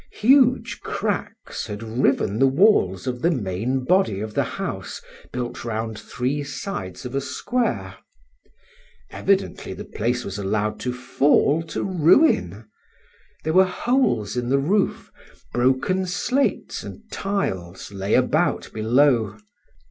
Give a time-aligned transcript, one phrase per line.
[0.09, 4.99] Huge cracks had riven the walls of the main body of the house
[5.31, 7.97] built round three sides of a square.
[9.11, 12.65] Evidently the place was allowed to fall to ruin;
[13.43, 15.11] there were holes in the roof,
[15.53, 19.37] broken slates and tiles lay about below.